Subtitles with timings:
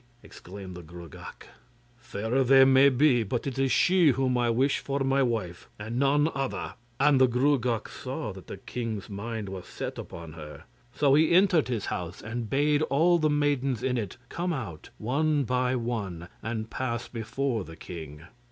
[0.23, 1.45] exclaimed the Gruagach.
[1.99, 5.99] 'Fairer they may be, but it is she whom I wish for my wife, and
[5.99, 11.13] none other,' and the Gruagach saw that the king's mind was set upon her, so
[11.13, 15.75] he entered his house, and bade all the maidens in it come out one by
[15.75, 18.23] one, and pass before the king.